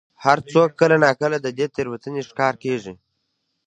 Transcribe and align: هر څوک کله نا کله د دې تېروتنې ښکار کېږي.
هر 0.23 0.37
څوک 0.51 0.69
کله 0.79 0.95
نا 1.05 1.11
کله 1.21 1.37
د 1.41 1.47
دې 1.57 1.65
تېروتنې 1.75 2.21
ښکار 2.29 2.53
کېږي. 2.63 2.93